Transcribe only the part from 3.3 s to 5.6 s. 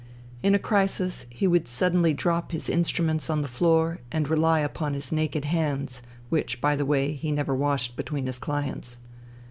the floor and rely upon his naked